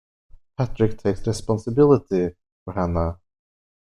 Patrick 0.57 0.97
takes 0.97 1.27
responsibility 1.27 2.33
for 2.65 2.73
Hana. 2.73 3.19